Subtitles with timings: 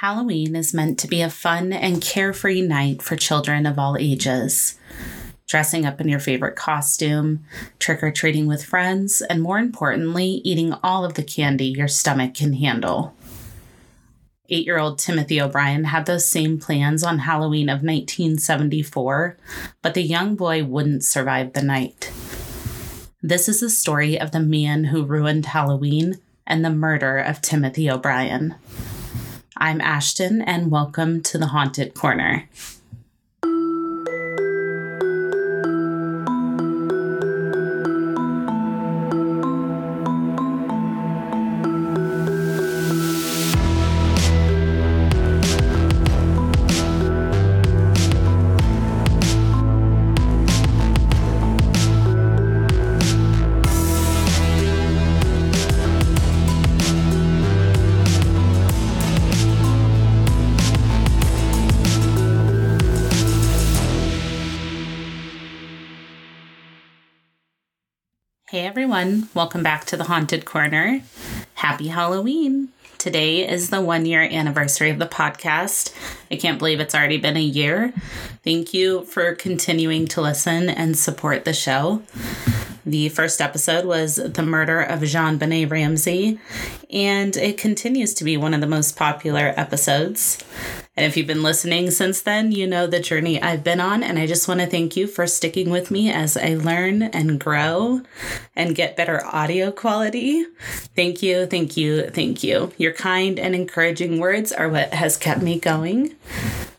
[0.00, 4.78] Halloween is meant to be a fun and carefree night for children of all ages.
[5.48, 7.44] Dressing up in your favorite costume,
[7.80, 12.34] trick or treating with friends, and more importantly, eating all of the candy your stomach
[12.34, 13.16] can handle.
[14.48, 19.36] Eight year old Timothy O'Bryan had those same plans on Halloween of 1974,
[19.82, 22.12] but the young boy wouldn't survive the night.
[23.20, 27.90] This is the story of the man who ruined Halloween and the murder of Timothy
[27.90, 28.54] O'Bryan.
[29.60, 32.48] I'm Ashton, and welcome to the Haunted Corner.
[68.68, 71.00] Everyone, welcome back to the Haunted Corner.
[71.54, 72.68] Happy Halloween!
[72.98, 75.94] Today is the one year anniversary of the podcast.
[76.30, 77.94] I can't believe it's already been a year.
[78.44, 82.02] Thank you for continuing to listen and support the show.
[82.84, 86.38] The first episode was The Murder of JonBenét Ramsey,
[86.90, 90.44] and it continues to be one of the most popular episodes.
[90.98, 94.18] And if you've been listening since then, you know the journey I've been on, and
[94.18, 98.00] I just want to thank you for sticking with me as I learn and grow
[98.56, 100.44] and get better audio quality.
[100.96, 102.72] Thank you, thank you, thank you.
[102.78, 106.16] Your kind and encouraging words are what has kept me going.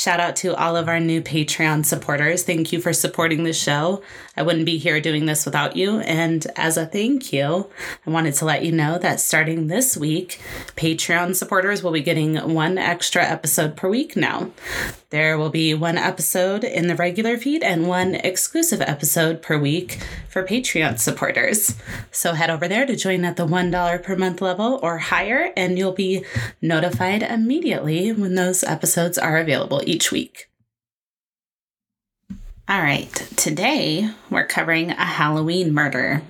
[0.00, 2.42] Shout out to all of our new Patreon supporters.
[2.42, 4.02] Thank you for supporting the show.
[4.34, 6.00] I wouldn't be here doing this without you.
[6.00, 7.68] And as a thank you,
[8.06, 10.40] I wanted to let you know that starting this week,
[10.74, 14.52] Patreon supporters will be getting one extra episode per week now.
[15.10, 19.98] There will be one episode in the regular feed and one exclusive episode per week
[20.28, 21.74] for Patreon supporters.
[22.12, 25.76] So head over there to join at the $1 per month level or higher, and
[25.76, 26.24] you'll be
[26.62, 30.48] notified immediately when those episodes are available each week.
[32.68, 36.22] All right, today we're covering a Halloween murder.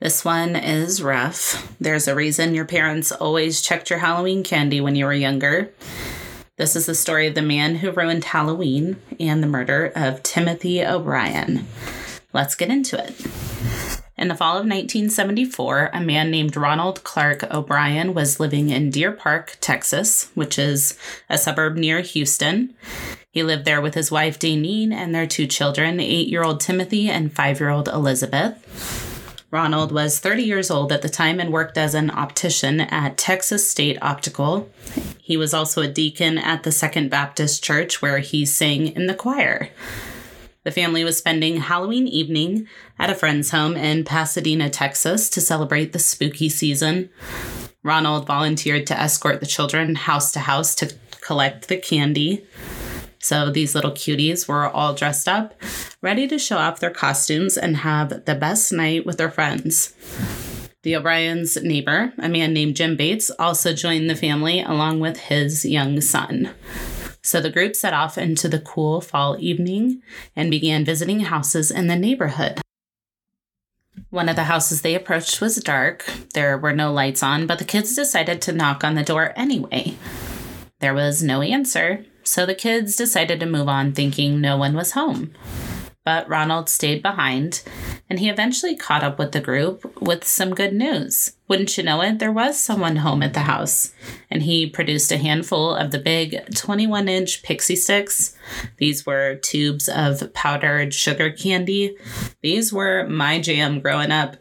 [0.00, 1.74] This one is rough.
[1.80, 5.72] There's a reason your parents always checked your Halloween candy when you were younger.
[6.58, 10.84] This is the story of the man who ruined Halloween and the murder of Timothy
[10.84, 11.66] O'Bryan.
[12.34, 13.49] Let's get into it.
[14.20, 19.12] In the fall of 1974, a man named Ronald Clark O'Bryan was living in Deer
[19.12, 20.98] Park, Texas, which is
[21.30, 22.74] a suburb near Houston.
[23.30, 27.08] He lived there with his wife, Daynene, and their two children, eight year old Timothy
[27.08, 29.06] and five year old Elizabeth.
[29.50, 33.70] Ronald was 30 years old at the time and worked as an optician at Texas
[33.70, 34.68] State Optical.
[35.18, 39.14] He was also a deacon at the Second Baptist Church where he sang in the
[39.14, 39.70] choir.
[40.62, 45.92] The family was spending Halloween evening at a friend's home in Pasadena, Texas to celebrate
[45.94, 47.08] the spooky season.
[47.82, 52.44] Ronald volunteered to escort the children house to house to collect the candy.
[53.20, 55.54] So these little cuties were all dressed up,
[56.02, 59.94] ready to show off their costumes and have the best night with their friends.
[60.82, 65.64] The O'Bryan's neighbor, a man named Jim Bates, also joined the family along with his
[65.64, 66.50] young son.
[67.22, 70.02] So the group set off into the cool fall evening
[70.34, 72.60] and began visiting houses in the neighborhood.
[74.08, 76.04] One of the houses they approached was dark.
[76.34, 79.94] There were no lights on, but the kids decided to knock on the door anyway.
[80.80, 84.92] There was no answer, so the kids decided to move on thinking no one was
[84.92, 85.32] home.
[86.04, 87.62] But Ronald stayed behind,
[88.08, 91.36] and he eventually caught up with the group with some good news.
[91.46, 93.92] Wouldn't you know it, there was someone home at the house,
[94.30, 98.36] and he produced a handful of the big 21 inch pixie sticks.
[98.78, 101.96] These were tubes of powdered sugar candy.
[102.42, 104.36] These were my jam growing up.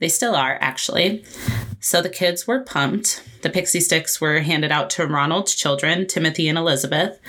[0.00, 1.24] They still are, actually.
[1.80, 3.22] So the kids were pumped.
[3.42, 7.20] The pixie sticks were handed out to Ronald's children, Timothy and Elizabeth,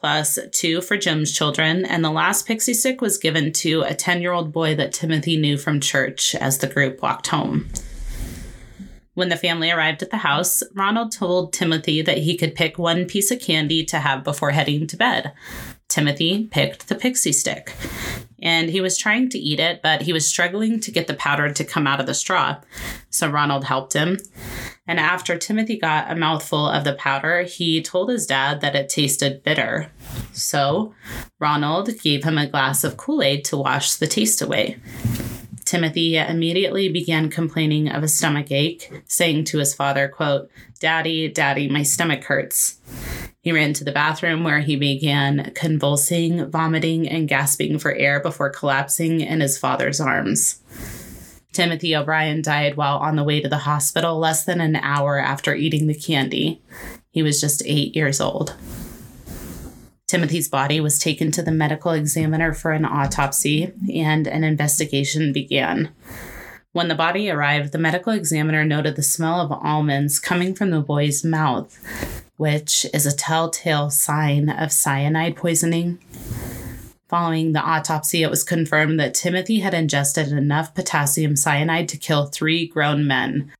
[0.00, 1.84] plus two for Jim's children.
[1.84, 5.36] And the last pixie stick was given to a 10 year old boy that Timothy
[5.36, 7.68] knew from church as the group walked home.
[9.14, 13.04] When the family arrived at the house, Ronald told Timothy that he could pick one
[13.04, 15.32] piece of candy to have before heading to bed.
[15.88, 17.74] Timothy picked the pixie stick
[18.42, 21.52] and he was trying to eat it, but he was struggling to get the powder
[21.52, 22.56] to come out of the straw.
[23.10, 24.18] So Ronald helped him.
[24.86, 28.88] And after Timothy got a mouthful of the powder, he told his dad that it
[28.88, 29.90] tasted bitter.
[30.32, 30.94] So
[31.38, 34.78] Ronald gave him a glass of Kool Aid to wash the taste away.
[35.64, 40.50] Timothy immediately began complaining of a stomach ache, saying to his father, quote,
[40.80, 42.80] Daddy, Daddy, my stomach hurts.
[43.42, 48.50] He ran to the bathroom where he began convulsing, vomiting, and gasping for air before
[48.50, 50.60] collapsing in his father's arms.
[51.52, 55.54] Timothy O'Bryan died while on the way to the hospital less than an hour after
[55.54, 56.60] eating the candy.
[57.10, 58.54] He was just eight years old.
[60.06, 65.90] Timothy's body was taken to the medical examiner for an autopsy, and an investigation began.
[66.72, 70.80] When the body arrived, the medical examiner noted the smell of almonds coming from the
[70.80, 71.78] boy's mouth,
[72.40, 75.98] which is a telltale sign of cyanide poisoning.
[77.06, 82.24] Following the autopsy, it was confirmed that Timothy had ingested enough potassium cyanide to kill
[82.24, 83.52] three grown men.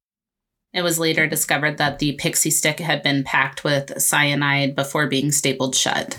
[0.73, 5.31] It was later discovered that the pixie stick had been packed with cyanide before being
[5.31, 6.19] stapled shut.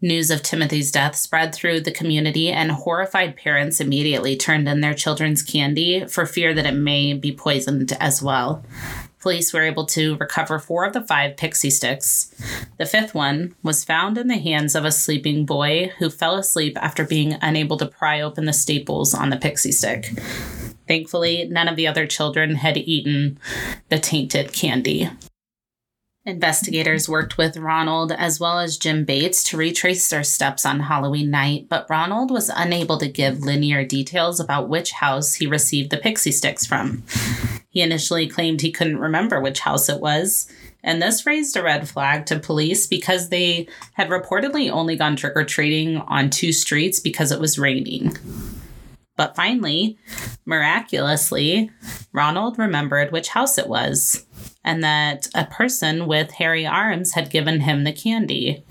[0.00, 4.94] News of Timothy's death spread through the community, and horrified parents immediately turned in their
[4.94, 8.64] children's candy for fear that it may be poisoned as well.
[9.26, 12.32] Police were able to recover four of the five pixie sticks.
[12.78, 16.78] The fifth one was found in the hands of a sleeping boy who fell asleep
[16.80, 20.12] after being unable to pry open the staples on the pixie stick.
[20.86, 23.40] Thankfully, none of the other children had eaten
[23.88, 25.10] the tainted candy.
[26.24, 31.32] Investigators worked with Ronald as well as Jim Bates to retrace their steps on Halloween
[31.32, 35.98] night, but Ronald was unable to give linear details about which house he received the
[35.98, 37.02] pixie sticks from.
[37.76, 40.50] He initially claimed he couldn't remember which house it was,
[40.82, 45.34] and this raised a red flag to police because they had reportedly only gone trick
[45.36, 48.16] or treating on two streets because it was raining.
[49.14, 49.98] But finally,
[50.46, 51.70] miraculously,
[52.14, 54.24] Ronald remembered which house it was
[54.64, 58.64] and that a person with hairy arms had given him the candy.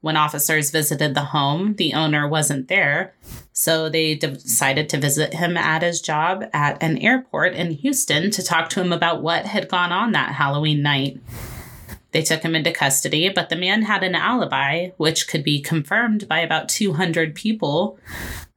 [0.00, 3.14] When officers visited the home, the owner wasn't there,
[3.52, 8.42] so they decided to visit him at his job at an airport in Houston to
[8.44, 11.20] talk to him about what had gone on that Halloween night.
[12.12, 16.28] They took him into custody, but the man had an alibi, which could be confirmed
[16.28, 17.98] by about 200 people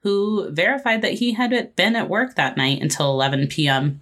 [0.04, 4.00] who verified that he had been at work that night until 11 p.m.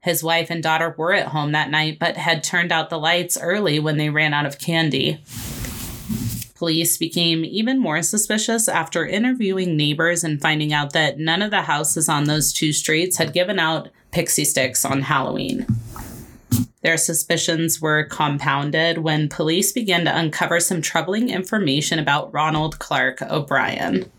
[0.00, 3.38] His wife and daughter were at home that night, but had turned out the lights
[3.40, 5.22] early when they ran out of candy.
[6.58, 11.62] Police became even more suspicious after interviewing neighbors and finding out that none of the
[11.62, 15.66] houses on those two streets had given out pixie sticks on Halloween.
[16.82, 23.22] Their suspicions were compounded when police began to uncover some troubling information about Ronald Clark
[23.22, 24.10] O'Bryan.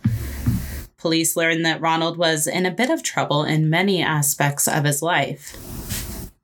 [0.97, 5.01] Police learned that Ronald was in a bit of trouble in many aspects of his
[5.01, 5.57] life.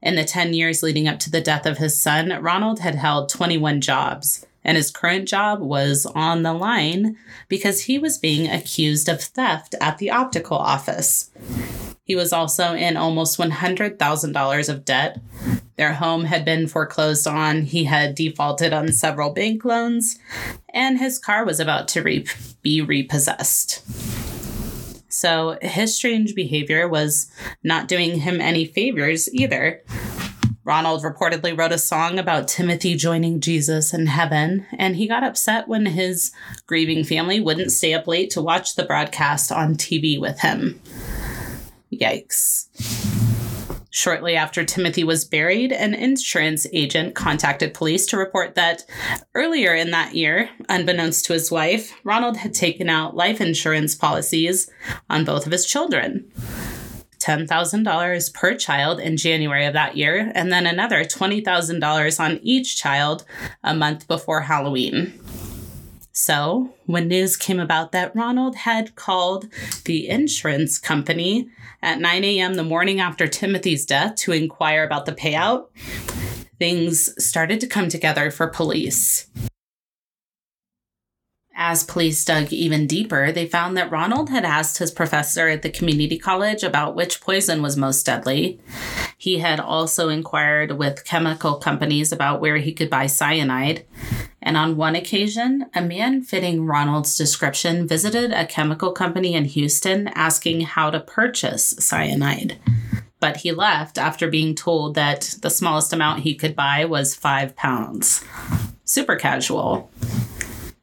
[0.02, 3.30] In the 10 years leading up to the death of his son, Ronald had held
[3.30, 7.16] 21 jobs, and his current job was on the line
[7.48, 11.30] because he was being accused of theft at the optical office.
[12.04, 15.20] He was also in almost $100,000 of debt.
[15.78, 20.20] Their home had been foreclosed on, he had defaulted on several bank loans,
[20.74, 22.26] and his car was about to re-
[22.62, 23.84] be repossessed.
[25.12, 27.32] So his strange behavior was
[27.64, 29.82] not doing him any favors either.
[30.66, 35.68] Ronald reportedly wrote a song about Timothy joining Jesus in heaven, and he got upset
[35.68, 36.32] when his
[36.66, 40.82] grieving family wouldn't stay up late to watch the broadcast on TV with him.
[41.94, 42.66] Yikes.
[43.92, 48.86] Shortly after Timothy was buried, an insurance agent contacted police to report that
[49.36, 54.68] earlier in that year, unbeknownst to his wife, Ronald had taken out life insurance policies
[55.12, 56.30] on both of his children.
[57.26, 63.26] $10,000 per child in January of that year, and then another $20,000 on each child
[63.64, 65.20] a month before Halloween.
[66.12, 69.48] So, when news came about that Ronald had called
[69.84, 71.50] the insurance company
[71.82, 72.54] at 9 a.m.
[72.54, 75.68] the morning after Timothy's death to inquire about the payout,
[76.58, 79.28] things started to come together for police.
[81.58, 85.70] As police dug even deeper, they found that Ronald had asked his professor at the
[85.70, 88.60] community college about which poison was most deadly.
[89.18, 93.86] He had also inquired with chemical companies about where he could buy cyanide.
[94.42, 100.10] And on one occasion, a man fitting Ronald's description visited a chemical company in Houston
[100.10, 102.60] asking how to purchase cyanide.
[103.22, 107.56] But he left after being told that the smallest amount he could buy was five
[107.56, 108.26] pounds.
[108.84, 109.90] Super casual.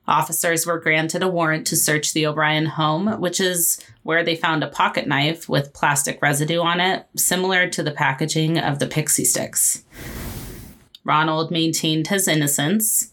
[0.09, 4.65] Officers were granted a warrant to search the O'Bryan home, which is where they found
[4.65, 9.25] a pocket knife with plastic residue on it, similar to the packaging of the pixie
[9.25, 9.85] sticks.
[11.05, 13.13] Ronald maintained his innocence,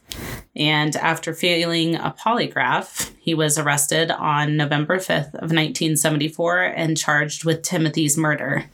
[0.55, 7.45] and after failing a polygraph, he was arrested on November 5th of 1974 and charged
[7.45, 8.65] with Timothy's murder.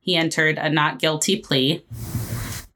[0.00, 1.84] He entered a not guilty plea.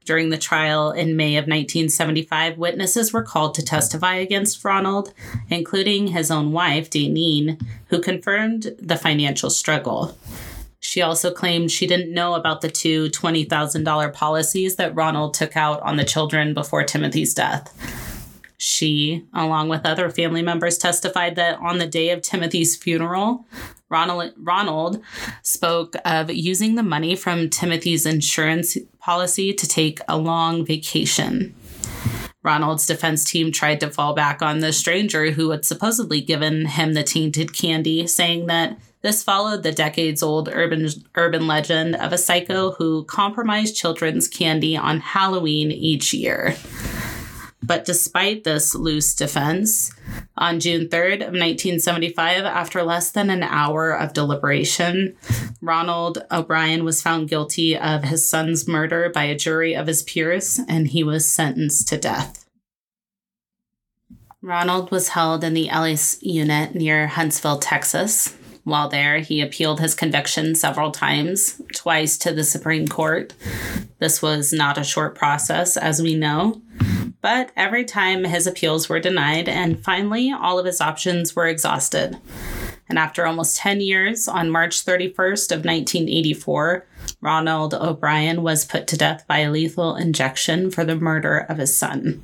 [0.05, 5.13] During the trial in May of 1975, witnesses were called to testify against Ronald,
[5.49, 10.17] including his own wife, Daynene, who confirmed the financial struggle.
[10.81, 15.81] She also claimed she didn't know about the two $20,000 policies that Ronald took out
[15.81, 17.73] on the children before Timothy's death.
[18.57, 23.45] She, along with other family members, testified that on the day of Timothy's funeral,
[23.93, 25.03] Ronald, Ronald
[25.43, 31.53] spoke of using the money from Timothy's insurance policy to take a long vacation.
[32.41, 36.93] Ronald's defense team tried to fall back on the stranger who had supposedly given him
[36.93, 42.17] the tainted candy, saying that this followed the decades old urban, urban legend of a
[42.17, 46.55] psycho who compromised children's candy on Halloween each year.
[47.61, 49.93] But despite this loose defense,
[50.37, 55.15] on June 3rd of 1975, after less than an hour of deliberation,
[55.61, 60.59] Ronald O'Bryan was found guilty of his son's murder by a jury of his peers,
[60.67, 62.45] and he was sentenced to death.
[64.41, 68.35] Ronald was held in the Ellis unit near Huntsville, Texas.
[68.65, 73.33] While there, he appealed his conviction several times, twice to the Supreme Court.
[73.99, 76.61] This was not a short process, as we know.
[77.23, 82.19] But every time his appeals were denied, and finally all of his options were exhausted.
[82.89, 86.85] And after almost 10 years, on March 31st of 1984,
[87.21, 91.77] Ronald O'Bryan was put to death by a lethal injection for the murder of his
[91.77, 92.21] son.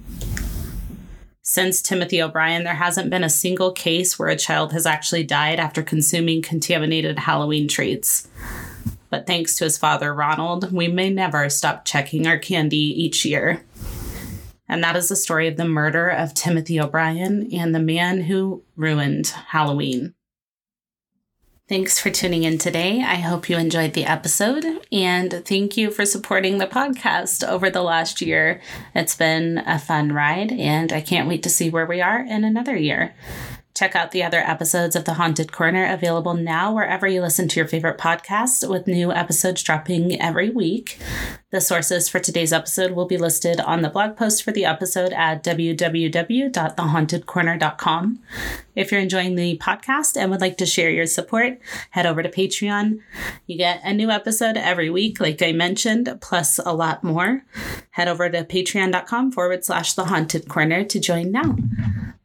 [1.42, 5.62] Since Timothy O'Bryan, there hasn't been a single case where a child has actually died
[5.62, 8.28] after consuming contaminated Halloween treats.
[9.10, 13.64] But thanks to his father, Ronald, we may never stop checking our candy each year.
[14.70, 18.64] And that is the story of the murder of Timothy O'Bryan and the man who
[18.76, 20.14] ruined Halloween.
[21.68, 23.04] Thanks for tuning in today.
[23.04, 27.84] I hope you enjoyed the episode and thank you for supporting the podcast over the
[27.84, 28.60] last year.
[28.96, 32.44] It's been a fun ride and I can't wait to see where we are in
[32.44, 33.14] another year.
[33.80, 37.62] Check out the other episodes of The Haunted Corner available now wherever you listen to
[37.62, 41.00] your favorite podcast, with new episodes dropping every week.
[41.52, 45.14] The sources for today's episode will be listed on the blog post for the episode
[45.14, 48.20] at www.thehauntedcorner.com.
[48.76, 51.58] If you're enjoying the podcast and would like to share your support,
[51.92, 53.00] head over to Patreon.
[53.48, 57.46] You get a new episode every week, like I mentioned, plus a lot more.
[57.92, 61.56] Head over to patreon.com forward slash the haunted corner to join now.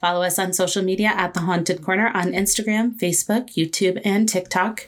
[0.04, 4.86] Follow us on social media at The Haunted Corner on Instagram, Facebook, YouTube, and TikTok.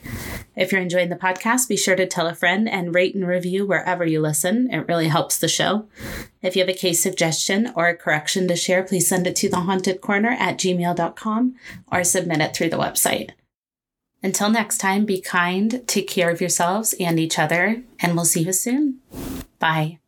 [0.55, 3.65] If you're enjoying the podcast, be sure to tell a friend and rate and review
[3.65, 4.71] wherever you listen.
[4.71, 5.89] It really helps the show.
[6.43, 9.49] If you have a case suggestion or a correction to share, please send it to
[9.49, 11.55] thehauntedcorner at gmail.com
[11.91, 13.31] or submit it through the website.
[14.23, 18.43] Until next time, be kind, take care of yourselves and each other, and we'll see
[18.43, 18.99] you soon.
[19.59, 19.99] Bye.